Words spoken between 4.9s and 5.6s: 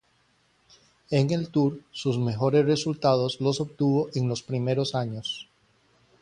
años.